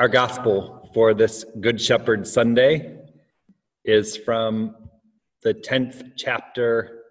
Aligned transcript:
Our 0.00 0.08
gospel 0.08 0.90
for 0.92 1.14
this 1.14 1.44
Good 1.60 1.80
Shepherd 1.80 2.26
Sunday 2.26 2.98
is 3.84 4.16
from 4.16 4.74
the 5.44 5.54
10th 5.54 6.14
chapter 6.16 7.02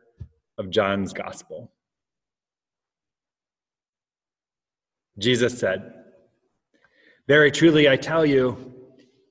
of 0.57 0.69
John's 0.69 1.13
Gospel. 1.13 1.71
Jesus 5.17 5.57
said, 5.57 5.93
Very 7.25 7.51
truly 7.51 7.87
I 7.87 7.95
tell 7.95 8.25
you, 8.25 8.73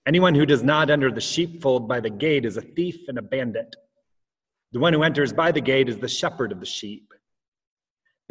anyone 0.06 0.34
who 0.34 0.46
does 0.46 0.62
not 0.62 0.88
enter 0.88 1.10
the 1.10 1.20
sheepfold 1.20 1.86
by 1.86 2.00
the 2.00 2.08
gate 2.08 2.46
is 2.46 2.56
a 2.56 2.62
thief 2.62 3.00
and 3.08 3.18
a 3.18 3.22
bandit. 3.22 3.76
The 4.72 4.80
one 4.80 4.94
who 4.94 5.02
enters 5.02 5.34
by 5.34 5.52
the 5.52 5.60
gate 5.60 5.90
is 5.90 5.98
the 5.98 6.08
shepherd 6.08 6.52
of 6.52 6.60
the 6.60 6.64
sheep. 6.64 7.12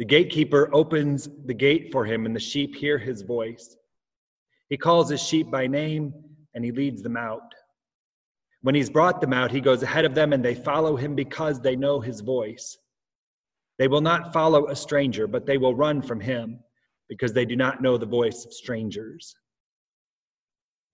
The 0.00 0.04
gatekeeper 0.04 0.68
opens 0.72 1.28
the 1.46 1.54
gate 1.54 1.92
for 1.92 2.04
him, 2.04 2.26
and 2.26 2.34
the 2.34 2.40
sheep 2.40 2.74
hear 2.74 2.98
his 2.98 3.22
voice. 3.22 3.76
He 4.72 4.78
calls 4.78 5.10
his 5.10 5.20
sheep 5.20 5.50
by 5.50 5.66
name 5.66 6.14
and 6.54 6.64
he 6.64 6.72
leads 6.72 7.02
them 7.02 7.14
out. 7.14 7.52
When 8.62 8.74
he's 8.74 8.88
brought 8.88 9.20
them 9.20 9.34
out, 9.34 9.50
he 9.50 9.60
goes 9.60 9.82
ahead 9.82 10.06
of 10.06 10.14
them 10.14 10.32
and 10.32 10.42
they 10.42 10.54
follow 10.54 10.96
him 10.96 11.14
because 11.14 11.60
they 11.60 11.76
know 11.76 12.00
his 12.00 12.22
voice. 12.22 12.78
They 13.78 13.86
will 13.86 14.00
not 14.00 14.32
follow 14.32 14.68
a 14.68 14.74
stranger, 14.74 15.26
but 15.26 15.44
they 15.44 15.58
will 15.58 15.74
run 15.74 16.00
from 16.00 16.20
him 16.20 16.60
because 17.10 17.34
they 17.34 17.44
do 17.44 17.54
not 17.54 17.82
know 17.82 17.98
the 17.98 18.06
voice 18.06 18.46
of 18.46 18.54
strangers. 18.54 19.34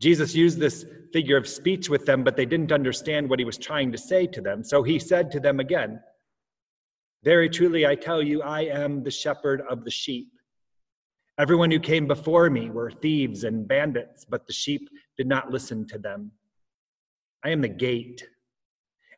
Jesus 0.02 0.34
used 0.34 0.58
this 0.58 0.84
figure 1.12 1.36
of 1.36 1.46
speech 1.46 1.88
with 1.88 2.04
them, 2.04 2.24
but 2.24 2.36
they 2.36 2.46
didn't 2.46 2.72
understand 2.72 3.30
what 3.30 3.38
he 3.38 3.44
was 3.44 3.58
trying 3.58 3.92
to 3.92 3.98
say 3.98 4.26
to 4.26 4.40
them. 4.40 4.64
So 4.64 4.82
he 4.82 4.98
said 4.98 5.30
to 5.30 5.38
them 5.38 5.60
again, 5.60 6.00
Very 7.22 7.48
truly, 7.48 7.86
I 7.86 7.94
tell 7.94 8.24
you, 8.24 8.42
I 8.42 8.62
am 8.62 9.04
the 9.04 9.12
shepherd 9.12 9.62
of 9.70 9.84
the 9.84 9.90
sheep. 9.92 10.32
Everyone 11.38 11.70
who 11.70 11.78
came 11.78 12.08
before 12.08 12.50
me 12.50 12.68
were 12.68 12.90
thieves 12.90 13.44
and 13.44 13.68
bandits, 13.68 14.24
but 14.24 14.46
the 14.46 14.52
sheep 14.52 14.88
did 15.16 15.28
not 15.28 15.52
listen 15.52 15.86
to 15.86 15.98
them. 15.98 16.32
I 17.44 17.50
am 17.50 17.60
the 17.60 17.68
gate. 17.68 18.26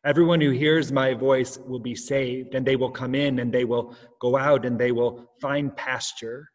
Everyone 0.05 0.39
who 0.39 0.51
hears 0.51 0.91
my 0.91 1.15
voice 1.15 1.57
will 1.57 1.79
be 1.79 1.95
saved, 1.95 2.53
and 2.53 2.63
they 2.63 2.75
will 2.75 2.91
come 2.91 3.15
in 3.15 3.39
and 3.39 3.51
they 3.51 3.65
will 3.65 3.95
go 4.19 4.37
out 4.37 4.65
and 4.65 4.79
they 4.79 4.91
will 4.91 5.31
find 5.41 5.75
pasture. 5.75 6.47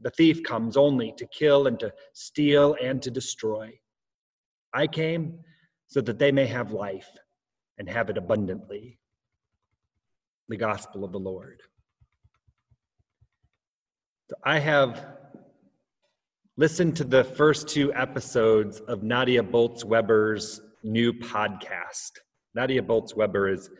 The 0.00 0.10
thief 0.10 0.42
comes 0.42 0.76
only 0.76 1.14
to 1.18 1.26
kill 1.26 1.68
and 1.68 1.78
to 1.78 1.92
steal 2.12 2.76
and 2.82 3.00
to 3.02 3.12
destroy. 3.12 3.78
I 4.74 4.88
came 4.88 5.38
so 5.86 6.00
that 6.00 6.18
they 6.18 6.32
may 6.32 6.46
have 6.46 6.72
life 6.72 7.10
and 7.78 7.88
have 7.88 8.10
it 8.10 8.18
abundantly. 8.18 8.98
The 10.48 10.56
gospel 10.56 11.04
of 11.04 11.12
the 11.12 11.18
Lord. 11.20 11.62
I 14.44 14.58
have 14.58 15.06
listened 16.56 16.96
to 16.96 17.04
the 17.04 17.24
first 17.24 17.68
two 17.68 17.92
episodes 17.94 18.80
of 18.80 19.02
Nadia 19.02 19.42
Bolz 19.42 19.84
Weber's 19.84 20.60
new 20.84 21.12
podcast. 21.12 22.12
Nadia 22.54 22.82
Bolz 22.82 23.16
Weber 23.16 23.48
is 23.48 23.70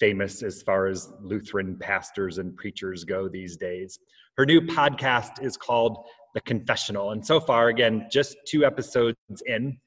famous 0.00 0.42
as 0.42 0.62
far 0.62 0.86
as 0.86 1.12
Lutheran 1.20 1.76
pastors 1.78 2.38
and 2.38 2.56
preachers 2.56 3.04
go 3.04 3.28
these 3.28 3.56
days. 3.56 3.98
Her 4.36 4.44
new 4.44 4.60
podcast 4.60 5.42
is 5.42 5.56
called 5.56 6.04
The 6.34 6.40
Confessional. 6.40 7.12
And 7.12 7.24
so 7.24 7.38
far, 7.38 7.68
again, 7.68 8.08
just 8.10 8.36
two 8.46 8.64
episodes 8.64 9.16
in, 9.46 9.78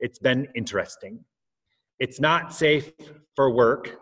it's 0.00 0.18
been 0.18 0.48
interesting. 0.56 1.24
It's 2.00 2.18
not 2.18 2.52
safe 2.52 2.90
for 3.36 3.50
work 3.50 3.98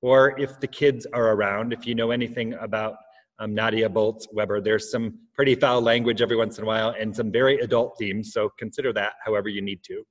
or 0.00 0.38
if 0.40 0.58
the 0.60 0.68
kids 0.68 1.06
are 1.12 1.32
around. 1.32 1.72
If 1.72 1.86
you 1.86 1.94
know 1.94 2.10
anything 2.10 2.54
about 2.54 2.94
um, 3.40 3.54
Nadia 3.54 3.88
Bolz 3.88 4.26
Weber. 4.32 4.60
There's 4.60 4.90
some 4.90 5.18
pretty 5.34 5.54
foul 5.54 5.80
language 5.80 6.22
every 6.22 6.36
once 6.36 6.58
in 6.58 6.64
a 6.64 6.66
while 6.66 6.94
and 6.98 7.14
some 7.14 7.32
very 7.32 7.58
adult 7.60 7.96
themes, 7.98 8.32
so 8.32 8.50
consider 8.58 8.92
that 8.92 9.14
however 9.24 9.48
you 9.48 9.62
need 9.62 9.82
to. 9.84 10.04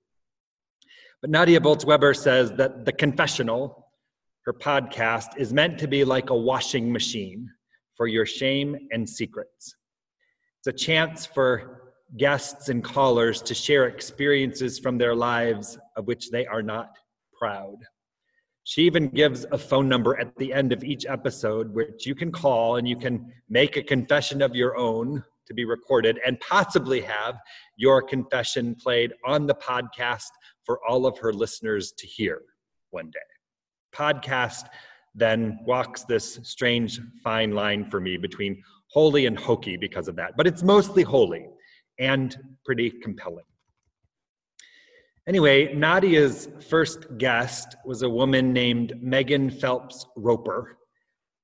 But 1.22 1.30
Nadia 1.30 1.60
Bolz 1.60 1.86
Weber 1.86 2.14
says 2.14 2.52
that 2.54 2.86
the 2.86 2.92
confessional, 2.92 3.88
her 4.46 4.54
podcast, 4.54 5.38
is 5.38 5.54
meant 5.54 5.78
to 5.80 5.88
be 5.88 6.04
like 6.04 6.30
a 6.32 6.36
washing 6.36 6.92
machine 6.92 7.50
for 7.96 8.08
your 8.08 8.26
shame 8.26 8.76
and 8.92 9.08
secrets. 9.08 9.76
It's 10.60 10.68
a 10.68 10.86
chance 10.86 11.26
for 11.26 11.94
guests 12.18 12.70
and 12.70 12.84
callers 12.84 13.42
to 13.44 13.54
share 13.54 13.86
experiences 13.86 14.80
from 14.80 14.98
their 14.98 15.14
lives 15.14 15.78
of 15.96 16.08
which 16.08 16.32
they 16.32 16.48
are 16.48 16.64
not 16.64 16.98
proud. 17.38 17.78
She 18.70 18.84
even 18.84 19.08
gives 19.08 19.48
a 19.52 19.58
phone 19.58 19.90
number 19.90 20.16
at 20.20 20.38
the 20.38 20.54
end 20.54 20.72
of 20.72 20.84
each 20.84 21.08
episode, 21.08 21.74
which 21.74 22.06
you 22.06 22.14
can 22.14 22.32
call 22.32 22.76
and 22.76 22.88
you 22.88 22.96
can 22.96 23.34
make 23.50 23.78
a 23.78 23.82
confession 23.82 24.44
of 24.44 24.56
your 24.56 24.78
own 24.78 25.24
to 25.48 25.56
be 25.56 25.66
recorded 25.66 26.20
and 26.24 26.40
possibly 26.40 27.02
have 27.02 27.40
your 27.78 28.00
confession 28.04 28.76
played 28.76 29.12
on 29.26 29.48
the 29.48 29.56
podcast 29.56 30.30
for 30.68 30.80
all 30.88 31.08
of 31.08 31.18
her 31.18 31.34
listeners 31.34 31.94
to 31.94 32.06
hear 32.06 32.44
one 32.92 33.10
day. 33.10 33.20
Podcast 33.92 34.68
then 35.16 35.58
walks 35.66 36.04
this 36.04 36.40
strange 36.44 37.02
fine 37.24 37.54
line 37.56 37.90
for 37.90 38.00
me 38.00 38.18
between 38.18 38.62
holy 38.92 39.26
and 39.26 39.40
hokey 39.40 39.78
because 39.78 40.08
of 40.08 40.16
that, 40.18 40.38
but 40.38 40.46
it's 40.46 40.62
mostly 40.62 41.02
holy 41.02 41.48
and 41.98 42.38
pretty 42.64 42.92
compelling. 42.92 43.49
Anyway, 45.28 45.74
Nadia's 45.74 46.48
first 46.70 47.18
guest 47.18 47.76
was 47.86 48.02
a 48.02 48.10
woman 48.10 48.52
named 48.52 48.94
Megan 49.02 49.52
Phelps 49.52 50.06
Roper. 50.16 50.78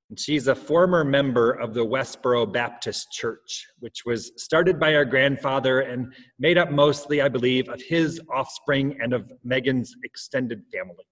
And 0.09 0.19
she's 0.19 0.47
a 0.47 0.55
former 0.55 1.03
member 1.03 1.51
of 1.51 1.73
the 1.73 1.85
Westboro 1.85 2.51
Baptist 2.51 3.11
Church, 3.11 3.65
which 3.79 4.05
was 4.05 4.31
started 4.37 4.79
by 4.79 4.93
our 4.95 5.05
grandfather 5.05 5.81
and 5.81 6.13
made 6.37 6.57
up 6.57 6.71
mostly, 6.71 7.21
I 7.21 7.27
believe, 7.27 7.69
of 7.69 7.81
his 7.81 8.21
offspring 8.33 8.97
and 9.01 9.13
of 9.13 9.31
Megan's 9.43 9.95
extended 10.03 10.63
family. 10.71 11.05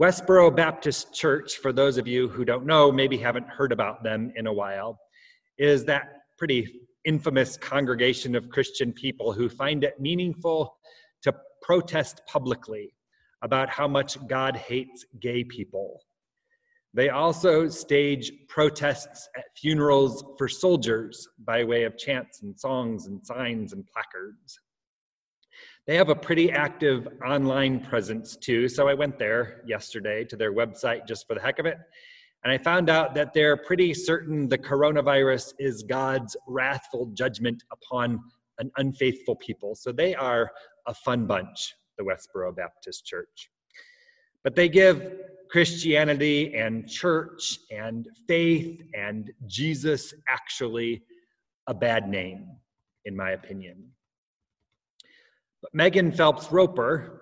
Westboro 0.00 0.54
Baptist 0.54 1.14
Church, 1.14 1.56
for 1.56 1.72
those 1.72 1.96
of 1.96 2.08
you 2.08 2.28
who 2.28 2.44
don't 2.44 2.66
know, 2.66 2.90
maybe 2.90 3.16
haven't 3.16 3.48
heard 3.48 3.70
about 3.70 4.02
them 4.02 4.32
in 4.34 4.46
a 4.46 4.52
while, 4.52 4.98
is 5.58 5.84
that 5.84 6.08
pretty 6.38 6.66
infamous 7.04 7.56
congregation 7.56 8.34
of 8.34 8.50
Christian 8.50 8.92
people 8.92 9.32
who 9.32 9.48
find 9.48 9.84
it 9.84 10.00
meaningful 10.00 10.76
to 11.22 11.34
protest 11.62 12.20
publicly 12.26 12.94
about 13.42 13.68
how 13.68 13.88
much 13.88 14.18
God 14.26 14.56
hates 14.56 15.04
gay 15.20 15.44
people. 15.44 16.02
They 16.92 17.10
also 17.10 17.68
stage 17.68 18.32
protests 18.48 19.28
at 19.36 19.44
funerals 19.56 20.24
for 20.36 20.48
soldiers 20.48 21.28
by 21.44 21.62
way 21.62 21.84
of 21.84 21.96
chants 21.96 22.42
and 22.42 22.58
songs 22.58 23.06
and 23.06 23.24
signs 23.24 23.72
and 23.72 23.86
placards. 23.86 24.58
They 25.86 25.96
have 25.96 26.08
a 26.08 26.14
pretty 26.14 26.50
active 26.50 27.08
online 27.24 27.80
presence 27.80 28.36
too, 28.36 28.68
so 28.68 28.88
I 28.88 28.94
went 28.94 29.18
there 29.18 29.62
yesterday 29.66 30.24
to 30.24 30.36
their 30.36 30.52
website 30.52 31.06
just 31.06 31.26
for 31.26 31.34
the 31.34 31.40
heck 31.40 31.58
of 31.58 31.66
it. 31.66 31.78
And 32.42 32.52
I 32.52 32.58
found 32.58 32.90
out 32.90 33.14
that 33.14 33.34
they're 33.34 33.56
pretty 33.56 33.94
certain 33.94 34.48
the 34.48 34.58
coronavirus 34.58 35.52
is 35.58 35.82
God's 35.82 36.36
wrathful 36.46 37.06
judgment 37.14 37.62
upon 37.70 38.20
an 38.58 38.70
unfaithful 38.76 39.36
people. 39.36 39.74
So 39.74 39.92
they 39.92 40.14
are 40.14 40.50
a 40.86 40.94
fun 40.94 41.26
bunch, 41.26 41.74
the 41.98 42.04
Westboro 42.04 42.54
Baptist 42.54 43.04
Church. 43.04 43.50
But 44.42 44.54
they 44.54 44.68
give 44.68 45.12
Christianity 45.50 46.54
and 46.54 46.88
church 46.88 47.58
and 47.70 48.06
faith 48.28 48.80
and 48.94 49.30
Jesus 49.46 50.14
actually 50.28 51.02
a 51.66 51.74
bad 51.74 52.08
name, 52.08 52.46
in 53.04 53.16
my 53.16 53.32
opinion. 53.32 53.90
But 55.62 55.74
Megan 55.74 56.12
Phelps 56.12 56.50
Roper 56.50 57.20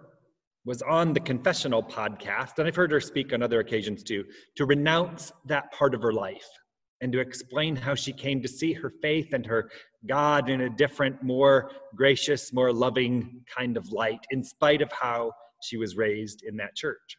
was 0.64 0.82
on 0.82 1.12
the 1.12 1.20
Confessional 1.20 1.82
podcast, 1.82 2.58
and 2.58 2.68
I've 2.68 2.76
heard 2.76 2.90
her 2.92 3.00
speak 3.00 3.32
on 3.32 3.42
other 3.42 3.60
occasions 3.60 4.02
too, 4.02 4.24
to 4.56 4.66
renounce 4.66 5.32
that 5.46 5.72
part 5.72 5.94
of 5.94 6.02
her 6.02 6.12
life 6.12 6.46
and 7.00 7.12
to 7.12 7.20
explain 7.20 7.74
how 7.74 7.94
she 7.94 8.12
came 8.12 8.42
to 8.42 8.48
see 8.48 8.72
her 8.74 8.92
faith 9.00 9.32
and 9.32 9.46
her 9.46 9.70
God 10.06 10.48
in 10.48 10.62
a 10.62 10.70
different, 10.70 11.22
more 11.22 11.70
gracious, 11.96 12.52
more 12.52 12.72
loving 12.72 13.42
kind 13.54 13.76
of 13.76 13.90
light, 13.92 14.20
in 14.30 14.44
spite 14.44 14.82
of 14.82 14.90
how 14.92 15.32
she 15.62 15.76
was 15.76 15.96
raised 15.96 16.44
in 16.44 16.56
that 16.58 16.76
church. 16.76 17.16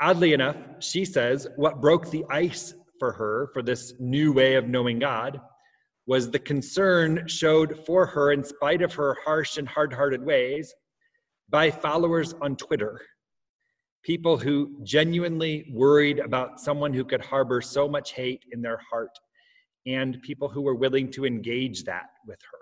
Oddly 0.00 0.32
enough, 0.32 0.56
she 0.80 1.04
says 1.04 1.48
what 1.56 1.80
broke 1.80 2.10
the 2.10 2.24
ice 2.30 2.74
for 2.98 3.12
her 3.12 3.50
for 3.52 3.62
this 3.62 3.94
new 3.98 4.32
way 4.32 4.54
of 4.54 4.68
knowing 4.68 4.98
God 4.98 5.40
was 6.06 6.30
the 6.30 6.38
concern 6.38 7.26
showed 7.26 7.84
for 7.84 8.06
her, 8.06 8.32
in 8.32 8.42
spite 8.42 8.82
of 8.82 8.94
her 8.94 9.16
harsh 9.24 9.58
and 9.58 9.68
hard 9.68 9.92
hearted 9.92 10.24
ways, 10.24 10.74
by 11.50 11.70
followers 11.70 12.34
on 12.40 12.56
Twitter. 12.56 13.00
People 14.02 14.38
who 14.38 14.78
genuinely 14.84 15.70
worried 15.72 16.18
about 16.18 16.60
someone 16.60 16.94
who 16.94 17.04
could 17.04 17.20
harbor 17.20 17.60
so 17.60 17.88
much 17.88 18.12
hate 18.12 18.42
in 18.52 18.62
their 18.62 18.80
heart 18.90 19.10
and 19.88 20.20
people 20.22 20.48
who 20.48 20.60
were 20.60 20.74
willing 20.74 21.10
to 21.12 21.24
engage 21.24 21.84
that 21.84 22.10
with 22.26 22.38
her. 22.52 22.58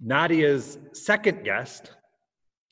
Nadia's 0.00 0.78
second 0.92 1.44
guest 1.44 1.92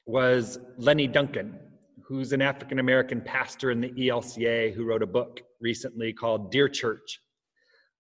was 0.05 0.59
Lenny 0.77 1.07
Duncan, 1.07 1.59
who's 2.07 2.33
an 2.33 2.43
African 2.43 2.79
American 2.79 3.23
pastor 3.23 3.71
in 3.71 3.81
the 3.81 3.91
ELCA 3.91 4.75
who 4.75 4.85
wrote 4.85 5.03
a 5.03 5.07
book 5.07 5.41
recently 5.61 6.13
called 6.13 6.51
Dear 6.51 6.69
Church, 6.69 7.21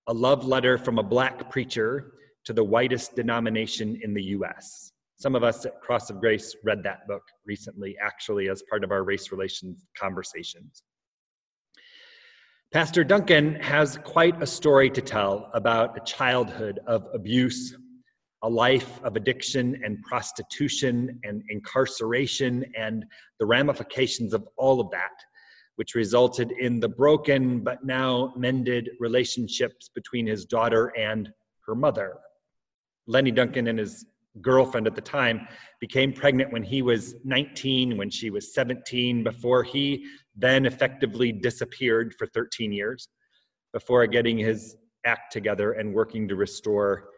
a 0.08 0.12
love 0.12 0.44
letter 0.44 0.76
from 0.76 0.98
a 0.98 1.02
black 1.02 1.50
preacher 1.50 2.12
to 2.44 2.52
the 2.52 2.64
whitest 2.64 3.16
denomination 3.16 3.98
in 4.02 4.12
the 4.12 4.22
US. 4.36 4.92
Some 5.16 5.34
of 5.36 5.44
us 5.44 5.64
at 5.64 5.80
Cross 5.80 6.10
of 6.10 6.20
Grace 6.20 6.56
read 6.64 6.82
that 6.82 7.06
book 7.06 7.22
recently, 7.46 7.96
actually, 8.04 8.48
as 8.48 8.62
part 8.68 8.82
of 8.82 8.90
our 8.90 9.04
race 9.04 9.30
relations 9.30 9.86
conversations. 9.96 10.82
Pastor 12.72 13.04
Duncan 13.04 13.56
has 13.56 13.98
quite 13.98 14.42
a 14.42 14.46
story 14.46 14.88
to 14.92 15.02
tell 15.02 15.50
about 15.52 15.94
a 15.94 16.00
childhood 16.06 16.80
of 16.86 17.06
abuse, 17.12 17.76
a 18.40 18.48
life 18.48 18.98
of 19.04 19.14
addiction 19.14 19.78
and 19.84 20.02
prostitution 20.04 21.20
and 21.22 21.42
incarceration, 21.50 22.64
and 22.74 23.04
the 23.38 23.44
ramifications 23.44 24.32
of 24.32 24.48
all 24.56 24.80
of 24.80 24.90
that, 24.90 25.10
which 25.76 25.94
resulted 25.94 26.50
in 26.52 26.80
the 26.80 26.88
broken 26.88 27.60
but 27.60 27.84
now 27.84 28.32
mended 28.38 28.88
relationships 29.00 29.90
between 29.94 30.26
his 30.26 30.46
daughter 30.46 30.94
and 30.98 31.28
her 31.66 31.74
mother. 31.74 32.14
Lenny 33.06 33.32
Duncan 33.32 33.68
and 33.68 33.78
his 33.78 34.06
girlfriend 34.40 34.86
at 34.86 34.94
the 34.94 35.00
time 35.00 35.46
became 35.80 36.12
pregnant 36.12 36.52
when 36.52 36.62
he 36.62 36.82
was 36.82 37.14
19, 37.24 37.96
when 37.96 38.10
she 38.10 38.30
was 38.30 38.54
17, 38.54 39.22
before 39.22 39.62
he 39.62 40.06
then 40.34 40.64
effectively 40.64 41.32
disappeared 41.32 42.14
for 42.18 42.26
13 42.28 42.72
years 42.72 43.08
before 43.72 44.06
getting 44.06 44.38
his 44.38 44.76
act 45.04 45.32
together 45.32 45.72
and 45.72 45.92
working 45.92 46.28
to 46.28 46.36
restore 46.36 47.08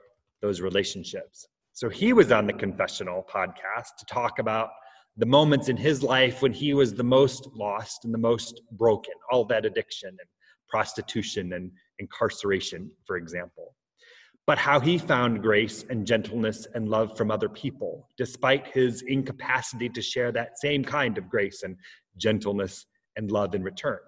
those 0.43 0.61
relationships. 0.61 1.47
So 1.73 1.89
he 1.89 2.13
was 2.13 2.33
on 2.33 2.47
the 2.47 2.53
confessional 2.53 3.25
podcast 3.33 3.97
to 3.99 4.07
talk 4.07 4.39
about 4.39 4.71
the 5.17 5.27
moments 5.27 5.69
in 5.69 5.77
his 5.77 6.03
life 6.03 6.43
when 6.43 6.53
he 6.53 6.75
was 6.75 6.95
the 6.95 7.05
most 7.05 7.49
lost 7.55 8.05
and 8.05 8.13
the 8.13 8.19
most 8.19 8.63
broken, 8.73 9.15
all 9.31 9.45
that 9.47 9.65
addiction 9.65 10.09
and 10.09 10.29
prostitution 10.69 11.53
and 11.53 11.71
incarceration, 11.99 12.91
for 13.07 13.17
example 13.17 13.75
but 14.47 14.59
how 14.59 14.79
he 14.79 14.99
found 14.99 15.43
grace 15.43 15.85
and 15.89 16.07
gentleness 16.07 16.67
and 16.75 16.89
love 16.89 17.17
from 17.17 17.31
other 17.31 17.49
people, 17.49 18.09
despite 18.19 18.67
his 18.67 19.03
incapacity 19.03 19.89
to 19.89 20.03
share 20.03 20.31
that 20.33 20.59
same 20.59 20.85
kind 20.85 21.17
of 21.17 21.29
grace 21.29 21.63
and 21.63 21.77
gentleness 22.17 22.87
and 23.17 23.31
love 23.31 23.55
in 23.55 23.63
return. 23.63 23.99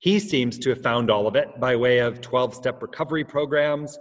He 0.00 0.18
seems 0.20 0.58
to 0.60 0.70
have 0.70 0.82
found 0.82 1.10
all 1.10 1.26
of 1.26 1.36
it 1.36 1.48
by 1.58 1.76
way 1.76 1.98
of 1.98 2.20
12 2.20 2.54
step 2.54 2.80
recovery 2.80 3.24
programs, 3.24 3.98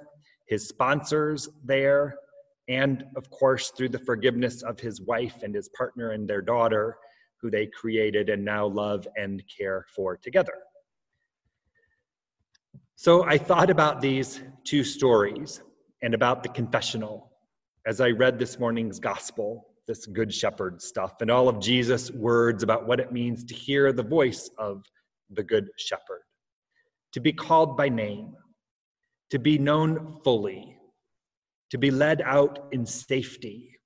his 0.47 0.67
sponsors 0.67 1.49
there, 1.65 2.15
and 2.69 3.05
of 3.15 3.29
course, 3.29 3.71
through 3.75 3.89
the 3.89 3.99
forgiveness 3.99 4.61
of 4.61 4.79
his 4.79 5.01
wife 5.01 5.41
and 5.43 5.55
his 5.55 5.69
partner 5.69 6.11
and 6.11 6.29
their 6.29 6.41
daughter, 6.41 6.97
who 7.41 7.49
they 7.49 7.67
created 7.67 8.29
and 8.29 8.43
now 8.43 8.65
love 8.65 9.07
and 9.17 9.43
care 9.47 9.85
for 9.95 10.17
together. 10.17 10.53
So 12.99 13.23
I 13.25 13.38
thought 13.38 13.69
about 13.69 14.01
these 14.01 14.41
two 14.63 14.83
stories 14.83 15.61
and 16.01 16.15
about 16.15 16.41
the 16.41 16.49
confessional 16.49 17.31
as 17.85 18.01
I 18.01 18.09
read 18.09 18.39
this 18.39 18.57
morning's 18.57 18.99
gospel, 18.99 19.67
this 19.88 20.07
Good 20.07 20.33
Shepherd 20.33 20.81
stuff, 20.81 21.21
and 21.21 21.29
all 21.29 21.47
of 21.47 21.59
Jesus' 21.59 22.09
words 22.09 22.63
about 22.63 22.88
what 22.88 22.99
it 22.99 23.11
means 23.11 23.44
to 23.44 23.53
hear 23.53 23.94
the 23.94 24.01
voice 24.01 24.49
of 24.57 24.83
the 25.29 25.44
Good 25.44 25.69
Shepherd, 25.77 26.23
to 27.11 27.19
be 27.19 27.31
called 27.31 27.77
by 27.77 27.88
name, 27.88 28.33
to 29.29 29.38
be 29.38 29.59
known 29.59 30.17
fully, 30.23 30.75
to 31.69 31.77
be 31.77 31.91
led 31.91 32.23
out 32.23 32.67
in 32.71 32.83
safety 32.83 33.77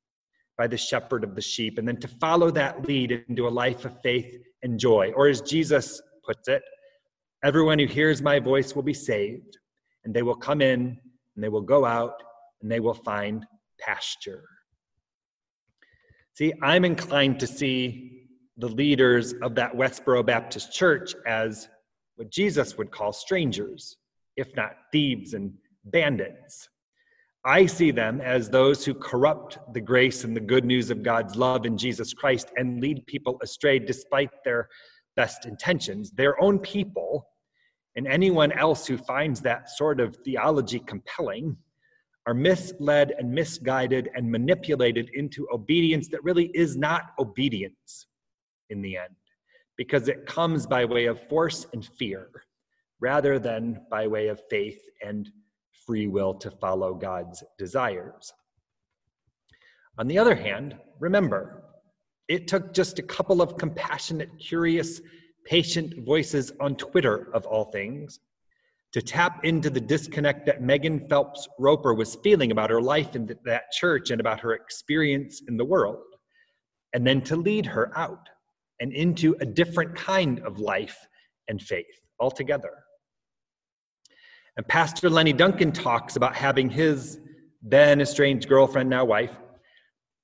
by 0.58 0.68
the 0.68 0.78
shepherd 0.78 1.25
of 1.25 1.36
the 1.36 1.42
sheep, 1.42 1.78
and 1.78 1.86
then 1.86 1.98
to 1.98 2.08
follow 2.08 2.50
that 2.52 2.88
lead 2.88 3.25
into 3.28 3.46
a 3.46 3.50
life 3.50 3.84
of 3.84 4.02
faith 4.02 4.42
and 4.63 4.80
joy. 4.80 5.12
Or 5.18 5.28
as 5.28 5.42
Jesus 5.42 6.02
puts 6.25 6.48
it, 6.48 6.63
Everyone 7.44 7.80
who 7.80 7.88
hears 7.88 8.22
my 8.22 8.40
voice 8.40 8.76
will 8.76 8.84
be 8.84 8.94
saved, 8.94 9.58
and 10.04 10.14
they 10.14 10.22
will 10.22 10.36
come 10.36 10.62
in, 10.62 11.00
and 11.36 11.44
they 11.44 11.50
will 11.50 11.62
go 11.62 11.86
out, 11.86 12.22
and 12.62 12.72
they 12.72 12.80
will 12.80 12.94
find 12.94 13.46
pasture. 13.80 14.44
See, 16.34 16.54
I'm 16.62 16.86
inclined 16.86 17.40
to 17.40 17.48
see 17.48 18.28
the 18.58 18.70
leaders 18.70 19.34
of 19.42 19.56
that 19.56 19.74
Westboro 19.74 20.24
Baptist 20.24 20.72
Church 20.72 21.16
as 21.26 21.68
what 22.16 22.30
Jesus 22.30 22.78
would 22.78 22.92
call 22.92 23.12
strangers, 23.12 23.98
if 24.38 24.56
not 24.56 24.74
thieves 24.92 25.34
and 25.34 25.52
bandits. 25.86 26.70
I 27.44 27.66
see 27.66 27.90
them 27.90 28.22
as 28.22 28.50
those 28.50 28.86
who 28.86 28.94
corrupt 28.94 29.58
the 29.74 29.82
grace 29.82 30.24
and 30.24 30.36
the 30.36 30.42
good 30.42 30.64
news 30.64 30.92
of 30.92 31.02
God's 31.02 31.36
love 31.36 31.66
in 31.66 31.76
Jesus 31.76 32.14
Christ 32.14 32.52
and 32.56 32.80
lead 32.80 33.04
people 33.08 33.40
astray 33.42 33.80
despite 33.80 34.30
their 34.46 34.70
best 35.16 35.48
intentions. 35.48 36.12
Their 36.12 36.40
own 36.42 36.60
people 36.60 37.28
and 37.96 38.08
anyone 38.08 38.52
else 38.54 38.88
who 38.88 38.98
finds 38.98 39.42
that 39.42 39.70
sort 39.70 40.00
of 40.00 40.16
theology 40.18 40.80
compelling 40.80 41.58
are 42.28 42.34
misled 42.34 43.14
and 43.18 43.32
misguided 43.32 44.10
and 44.16 44.30
manipulated 44.30 45.10
into 45.14 45.48
obedience 45.52 46.08
that 46.08 46.24
really 46.24 46.52
is 46.54 46.78
not 46.78 47.12
obedience 47.20 48.08
in 48.70 48.82
the 48.82 48.96
end, 48.96 49.16
because 49.78 50.08
it 50.08 50.26
comes 50.26 50.66
by 50.68 50.86
way 50.86 51.06
of 51.06 51.28
force 51.28 51.66
and 51.74 51.86
fear 51.86 52.30
rather 53.00 53.40
than 53.40 53.82
by 53.90 54.06
way 54.08 54.28
of 54.28 54.40
faith 54.50 54.80
and 55.04 55.30
free 55.86 56.08
will 56.08 56.36
to 56.36 56.52
follow 56.52 56.94
God's 56.94 57.44
desires. 57.58 58.32
On 59.98 60.08
the 60.08 60.20
other 60.20 60.36
hand, 60.36 60.78
remember, 61.00 61.64
it 62.28 62.48
took 62.48 62.74
just 62.74 63.00
a 63.00 63.04
couple 63.04 63.42
of 63.42 63.58
compassionate, 63.58 64.30
curious, 64.40 65.02
patient 65.46 66.06
voices 66.06 66.52
on 66.60 66.76
Twitter, 66.76 67.30
of 67.34 67.46
all 67.46 67.66
things, 67.66 68.20
to 68.94 69.02
tap 69.02 69.46
into 69.46 69.70
the 69.70 69.80
disconnect 69.80 70.46
that 70.46 70.62
Megan 70.62 71.08
Phelps 71.08 71.48
Roper 71.58 71.94
was 71.94 72.16
feeling 72.24 72.52
about 72.52 72.70
her 72.70 72.82
life 72.82 73.16
in 73.16 73.34
that 73.46 73.72
church 73.72 74.12
and 74.12 74.20
about 74.20 74.40
her 74.42 74.54
experience 74.54 75.42
in 75.48 75.58
the 75.58 75.66
world, 75.66 76.04
and 76.94 77.08
then 77.08 77.22
to 77.22 77.36
lead 77.36 77.66
her 77.66 77.98
out 77.98 78.28
and 78.80 78.92
into 78.92 79.36
a 79.40 79.46
different 79.46 79.96
kind 79.96 80.40
of 80.40 80.60
life 80.60 80.98
and 81.48 81.62
faith 81.62 81.86
altogether. 82.20 82.84
And 84.58 84.68
Pastor 84.68 85.10
Lenny 85.10 85.34
Duncan 85.34 85.72
talks 85.72 86.18
about 86.18 86.36
having 86.36 86.70
his 86.70 87.20
then 87.62 88.02
estranged 88.02 88.50
girlfriend, 88.50 88.90
now 88.90 89.06
wife, 89.06 89.32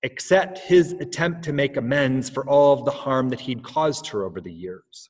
accept 0.08 0.58
his 0.58 0.94
attempt 0.94 1.44
to 1.44 1.54
make 1.54 1.76
amends 1.76 2.30
for 2.30 2.48
all 2.48 2.74
of 2.74 2.86
the 2.86 2.92
harm 2.92 3.28
that 3.30 3.42
he'd 3.42 3.62
caused 3.62 4.08
her 4.08 4.24
over 4.24 4.40
the 4.40 4.52
years. 4.52 5.10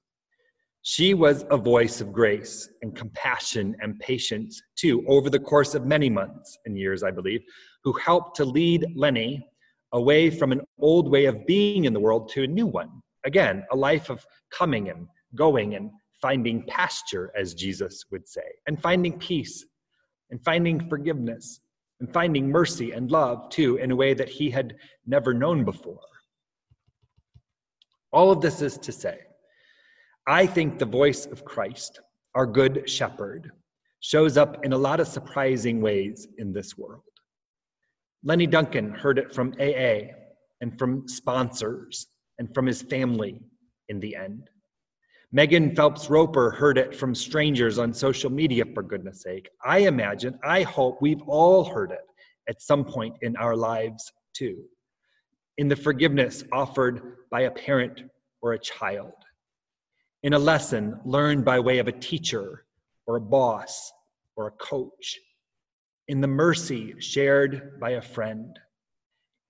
She 0.82 1.14
was 1.14 1.46
a 1.52 1.58
voice 1.58 2.02
of 2.02 2.12
grace 2.12 2.70
and 2.82 2.96
compassion 2.96 3.76
and 3.82 4.00
patience, 4.00 4.60
too, 4.76 5.06
over 5.08 5.30
the 5.30 5.40
course 5.40 5.76
of 5.76 5.86
many 5.86 6.10
months 6.10 6.58
and 6.66 6.80
years, 6.80 7.04
I 7.04 7.12
believe, 7.12 7.44
who 7.84 7.94
helped 7.94 8.36
to 8.38 8.46
lead 8.46 8.86
Lenny 8.96 9.48
away 9.92 10.32
from 10.32 10.52
an 10.52 10.62
old 10.80 11.12
way 11.12 11.26
of 11.26 11.46
being 11.46 11.86
in 11.86 11.94
the 11.94 12.00
world 12.00 12.30
to 12.30 12.44
a 12.44 12.48
new 12.48 12.66
one. 12.66 12.90
Again, 13.24 13.66
a 13.72 13.76
life 13.76 14.10
of 14.10 14.26
coming 14.50 14.90
and 14.90 15.08
going 15.36 15.76
and 15.76 15.92
finding 16.22 16.64
pasture, 16.64 17.32
as 17.38 17.54
Jesus 17.54 18.06
would 18.12 18.28
say, 18.28 18.50
and 18.66 18.82
finding 18.82 19.20
peace 19.20 19.64
and 20.32 20.44
finding 20.44 20.90
forgiveness 20.90 21.60
and 22.00 22.12
finding 22.14 22.50
mercy 22.50 22.92
and 22.92 23.12
love 23.12 23.50
too 23.50 23.78
in 23.78 23.92
a 23.92 23.96
way 23.96 24.14
that 24.14 24.30
he 24.30 24.50
had 24.50 24.76
never 25.06 25.34
known 25.34 25.64
before. 25.64 26.00
All 28.12 28.32
of 28.32 28.42
this 28.42 28.62
is 28.62 28.78
to 28.80 28.92
say, 28.92 29.20
I 30.28 30.46
think 30.46 30.78
the 30.78 30.86
voice 30.86 31.26
of 31.26 31.46
Christ, 31.46 32.00
our 32.36 32.46
good 32.46 32.90
shepherd, 32.90 33.52
shows 34.00 34.38
up 34.38 34.64
in 34.64 34.74
a 34.74 34.78
lot 34.78 35.00
of 35.00 35.08
surprising 35.08 35.82
ways 35.82 36.28
in 36.38 36.54
this 36.54 36.78
world. 36.78 37.02
Lenny 38.24 38.48
Duncan 38.48 38.92
heard 38.92 39.18
it 39.18 39.34
from 39.34 39.54
AA 39.60 40.14
and 40.62 40.78
from 40.78 41.08
sponsors 41.08 42.08
and 42.40 42.54
from 42.54 42.66
his 42.66 42.82
family 42.82 43.42
in 43.90 44.00
the 44.00 44.16
end. 44.16 44.50
Megan 45.34 45.76
Phelps 45.76 46.10
Roper 46.10 46.52
heard 46.52 46.78
it 46.78 46.96
from 46.96 47.14
strangers 47.14 47.78
on 47.78 47.94
social 47.94 48.30
media, 48.30 48.64
for 48.74 48.82
goodness 48.82 49.22
sake. 49.22 49.50
I 49.66 49.80
imagine, 49.80 50.40
I 50.42 50.64
hope 50.64 51.02
we've 51.02 51.22
all 51.24 51.66
heard 51.66 51.92
it 51.92 52.06
at 52.48 52.62
some 52.62 52.86
point 52.86 53.18
in 53.22 53.36
our 53.36 53.56
lives 53.56 54.12
too. 54.34 54.64
In 55.58 55.68
the 55.68 55.76
forgiveness 55.76 56.46
offered 56.54 57.18
by 57.30 57.42
a 57.42 57.52
parent 57.52 58.04
or 58.42 58.54
a 58.54 58.60
child, 58.60 59.12
in 60.24 60.34
a 60.34 60.40
lesson 60.40 60.98
learned 61.04 61.44
by 61.44 61.60
way 61.60 61.80
of 61.80 61.90
a 61.90 62.00
teacher 62.00 62.64
or 63.06 63.18
a 63.18 63.22
boss 63.22 63.92
or 64.38 64.48
a 64.48 64.52
coach, 64.52 65.20
in 66.08 66.22
the 66.22 66.28
mercy 66.28 66.96
shared 67.00 67.80
by 67.82 67.92
a 67.92 68.02
friend 68.02 68.58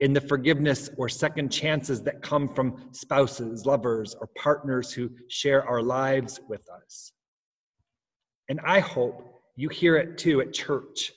in 0.00 0.12
the 0.12 0.20
forgiveness 0.20 0.90
or 0.96 1.08
second 1.08 1.50
chances 1.50 2.02
that 2.02 2.22
come 2.22 2.48
from 2.48 2.88
spouses, 2.92 3.66
lovers, 3.66 4.14
or 4.20 4.28
partners 4.36 4.92
who 4.92 5.10
share 5.28 5.64
our 5.64 5.82
lives 5.82 6.40
with 6.48 6.68
us. 6.70 7.12
And 8.48 8.60
I 8.64 8.80
hope 8.80 9.40
you 9.56 9.68
hear 9.68 9.96
it 9.96 10.16
too 10.16 10.40
at 10.40 10.52
church. 10.52 11.12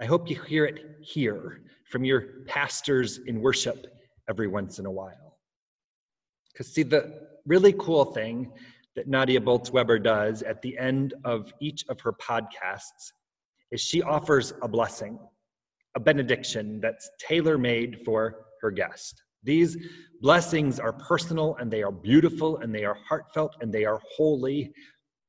I 0.00 0.06
hope 0.06 0.30
you 0.30 0.40
hear 0.42 0.64
it 0.64 0.96
here 1.02 1.60
from 1.90 2.04
your 2.04 2.44
pastors 2.46 3.18
in 3.26 3.40
worship 3.40 3.86
every 4.28 4.48
once 4.48 4.78
in 4.78 4.86
a 4.86 4.90
while. 4.90 5.38
Because, 6.52 6.72
see, 6.72 6.82
the 6.82 7.28
really 7.46 7.74
cool 7.74 8.06
thing 8.06 8.52
that 8.96 9.06
Nadia 9.06 9.40
Bolz 9.40 9.70
Weber 9.70 9.98
does 9.98 10.42
at 10.42 10.62
the 10.62 10.78
end 10.78 11.14
of 11.24 11.52
each 11.60 11.84
of 11.88 12.00
her 12.00 12.12
podcasts 12.12 13.12
is 13.70 13.80
she 13.80 14.02
offers 14.02 14.52
a 14.62 14.68
blessing, 14.68 15.18
a 15.96 16.00
benediction 16.00 16.80
that's 16.80 17.10
tailor 17.18 17.58
made 17.58 17.98
for 18.04 18.46
her 18.62 18.70
guest. 18.70 19.22
These 19.42 19.76
blessings 20.20 20.78
are 20.78 20.92
personal 20.92 21.56
and 21.56 21.70
they 21.70 21.82
are 21.82 21.92
beautiful 21.92 22.58
and 22.58 22.74
they 22.74 22.84
are 22.84 22.96
heartfelt 23.08 23.56
and 23.60 23.72
they 23.72 23.84
are 23.84 24.00
holy, 24.16 24.72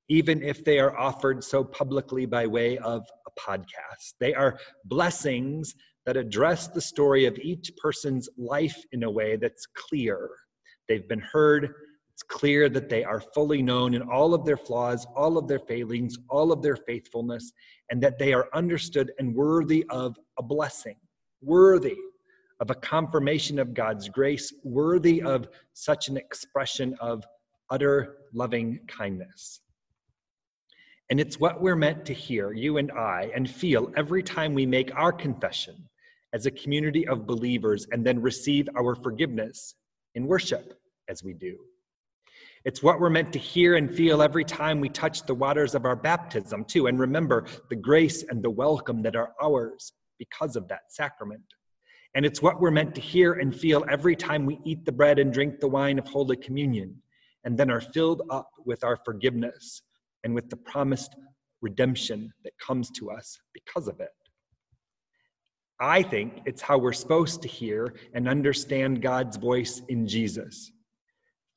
even 0.09 0.43
if 0.43 0.65
they 0.65 0.79
are 0.79 0.97
offered 0.97 1.43
so 1.43 1.63
publicly 1.63 2.25
by 2.25 2.45
way 2.45 2.77
of 2.79 3.05
a 3.27 3.49
podcast. 3.49 4.13
They 4.19 4.33
are 4.33 4.59
blessings 4.85 5.73
that 6.05 6.17
address 6.17 6.67
the 6.67 6.81
story 6.81 7.25
of 7.25 7.37
each 7.39 7.71
person's 7.81 8.27
life 8.37 8.75
in 8.91 9.03
a 9.03 9.11
way 9.11 9.37
that's 9.37 9.65
clear. 9.75 10.29
They've 10.87 11.07
been 11.07 11.19
heard. 11.21 11.73
It's 12.21 12.37
clear 12.37 12.69
that 12.69 12.87
they 12.87 13.03
are 13.03 13.19
fully 13.19 13.63
known 13.63 13.95
in 13.95 14.03
all 14.03 14.35
of 14.35 14.45
their 14.45 14.57
flaws, 14.57 15.07
all 15.15 15.39
of 15.39 15.47
their 15.47 15.57
failings, 15.57 16.19
all 16.29 16.51
of 16.51 16.61
their 16.61 16.75
faithfulness, 16.75 17.51
and 17.89 17.99
that 18.03 18.19
they 18.19 18.31
are 18.31 18.47
understood 18.53 19.11
and 19.17 19.33
worthy 19.33 19.83
of 19.89 20.15
a 20.37 20.43
blessing, 20.43 20.97
worthy 21.41 21.97
of 22.59 22.69
a 22.69 22.75
confirmation 22.75 23.57
of 23.57 23.73
God's 23.73 24.07
grace, 24.07 24.53
worthy 24.63 25.23
of 25.23 25.47
such 25.73 26.09
an 26.09 26.17
expression 26.17 26.95
of 26.99 27.23
utter 27.71 28.17
loving 28.33 28.79
kindness. 28.87 29.61
And 31.09 31.19
it's 31.19 31.39
what 31.39 31.59
we're 31.59 31.75
meant 31.75 32.05
to 32.05 32.13
hear, 32.13 32.53
you 32.53 32.77
and 32.77 32.91
I, 32.91 33.31
and 33.33 33.49
feel 33.49 33.91
every 33.97 34.21
time 34.21 34.53
we 34.53 34.67
make 34.67 34.93
our 34.95 35.11
confession 35.11 35.89
as 36.33 36.45
a 36.45 36.51
community 36.51 37.07
of 37.07 37.25
believers 37.25 37.87
and 37.91 38.05
then 38.05 38.21
receive 38.21 38.69
our 38.77 38.93
forgiveness 38.93 39.73
in 40.13 40.27
worship 40.27 40.79
as 41.09 41.23
we 41.23 41.33
do. 41.33 41.57
It's 42.63 42.83
what 42.83 42.99
we're 42.99 43.09
meant 43.09 43.33
to 43.33 43.39
hear 43.39 43.75
and 43.75 43.93
feel 43.93 44.21
every 44.21 44.45
time 44.45 44.79
we 44.79 44.89
touch 44.89 45.25
the 45.25 45.33
waters 45.33 45.73
of 45.73 45.85
our 45.85 45.95
baptism, 45.95 46.63
too, 46.65 46.87
and 46.87 46.99
remember 46.99 47.45
the 47.69 47.75
grace 47.75 48.23
and 48.29 48.43
the 48.43 48.51
welcome 48.51 49.01
that 49.01 49.15
are 49.15 49.33
ours 49.41 49.93
because 50.19 50.55
of 50.55 50.67
that 50.67 50.81
sacrament. 50.89 51.41
And 52.13 52.25
it's 52.25 52.41
what 52.41 52.61
we're 52.61 52.69
meant 52.69 52.93
to 52.95 53.01
hear 53.01 53.33
and 53.33 53.55
feel 53.55 53.83
every 53.89 54.15
time 54.15 54.45
we 54.45 54.59
eat 54.63 54.85
the 54.85 54.91
bread 54.91 55.17
and 55.17 55.33
drink 55.33 55.59
the 55.59 55.67
wine 55.67 55.97
of 55.97 56.07
Holy 56.07 56.35
Communion, 56.35 57.01
and 57.45 57.57
then 57.57 57.71
are 57.71 57.81
filled 57.81 58.21
up 58.29 58.51
with 58.63 58.83
our 58.83 58.97
forgiveness 59.03 59.81
and 60.23 60.35
with 60.35 60.49
the 60.51 60.57
promised 60.57 61.15
redemption 61.61 62.31
that 62.43 62.53
comes 62.59 62.91
to 62.91 63.09
us 63.09 63.39
because 63.53 63.87
of 63.87 63.99
it. 63.99 64.09
I 65.79 66.03
think 66.03 66.41
it's 66.45 66.61
how 66.61 66.77
we're 66.77 66.93
supposed 66.93 67.41
to 67.41 67.47
hear 67.47 67.95
and 68.13 68.29
understand 68.29 69.01
God's 69.01 69.37
voice 69.37 69.81
in 69.89 70.07
Jesus, 70.07 70.71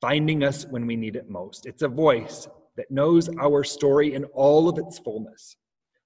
finding 0.05 0.43
us 0.43 0.67
when 0.67 0.85
we 0.85 0.95
need 0.95 1.15
it 1.15 1.31
most. 1.31 1.65
It's 1.65 1.81
a 1.81 1.87
voice 1.87 2.47
that 2.77 2.91
knows 2.91 3.27
our 3.39 3.63
story 3.63 4.13
in 4.13 4.23
all 4.25 4.69
of 4.69 4.77
its 4.77 4.99
fullness 4.99 5.57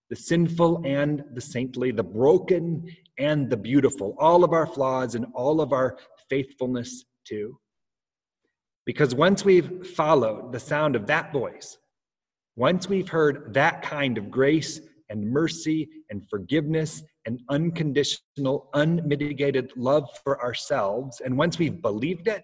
the 0.10 0.16
sinful 0.16 0.82
and 0.86 1.22
the 1.34 1.42
saintly, 1.42 1.92
the 1.92 2.02
broken 2.02 2.90
and 3.20 3.50
the 3.50 3.58
beautiful, 3.58 4.16
all 4.18 4.46
of 4.46 4.54
our 4.54 4.66
flaws 4.66 5.16
and 5.16 5.26
all 5.36 5.60
of 5.60 5.74
our 5.74 5.98
faithfulness 6.30 7.04
too. 7.28 7.60
Because 8.86 9.14
once 9.14 9.44
we've 9.44 9.86
followed 9.86 10.54
the 10.54 10.60
sound 10.60 10.96
of 10.96 11.06
that 11.08 11.34
voice, 11.34 11.78
once 12.56 12.88
we've 12.88 13.10
heard 13.10 13.54
that 13.54 13.82
kind 13.82 14.18
of 14.18 14.32
grace 14.32 14.80
and 15.10 15.30
mercy 15.30 15.90
and 16.10 16.28
forgiveness 16.30 17.04
and 17.26 17.42
unconditional, 17.50 18.70
unmitigated 18.74 19.74
love 19.76 20.08
for 20.24 20.42
ourselves. 20.42 21.22
And 21.24 21.38
once 21.38 21.60
we've 21.60 21.82
believed 21.82 22.30
it, 22.30 22.44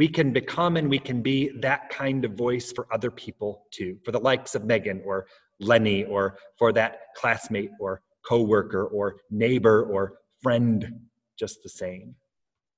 we 0.00 0.08
can 0.08 0.32
become 0.32 0.78
and 0.78 0.88
we 0.88 0.98
can 0.98 1.20
be 1.20 1.50
that 1.60 1.90
kind 1.90 2.24
of 2.24 2.32
voice 2.32 2.72
for 2.72 2.86
other 2.90 3.10
people 3.10 3.66
too, 3.70 3.98
for 4.02 4.12
the 4.12 4.18
likes 4.18 4.54
of 4.54 4.64
Megan 4.64 5.02
or 5.04 5.26
Lenny, 5.60 6.04
or 6.04 6.38
for 6.58 6.72
that 6.72 7.00
classmate 7.14 7.72
or 7.78 8.00
coworker 8.26 8.86
or 8.86 9.16
neighbor 9.30 9.82
or 9.82 10.14
friend, 10.42 10.90
just 11.38 11.62
the 11.62 11.68
same. 11.68 12.14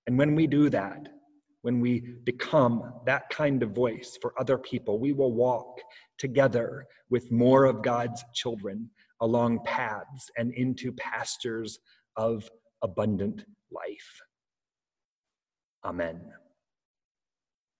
And 0.08 0.18
when 0.18 0.34
we 0.34 0.48
do 0.48 0.68
that, 0.70 1.10
when 1.60 1.78
we 1.78 2.00
become 2.24 2.92
that 3.06 3.30
kind 3.30 3.62
of 3.62 3.70
voice 3.70 4.18
for 4.20 4.34
other 4.36 4.58
people, 4.58 4.98
we 4.98 5.12
will 5.12 5.32
walk 5.32 5.78
together 6.18 6.84
with 7.08 7.30
more 7.30 7.66
of 7.66 7.84
God's 7.84 8.24
children 8.34 8.90
along 9.20 9.60
paths 9.64 10.28
and 10.36 10.52
into 10.54 10.90
pastures 10.90 11.78
of 12.16 12.50
abundant 12.82 13.44
life. 13.70 14.22
Amen. 15.84 16.20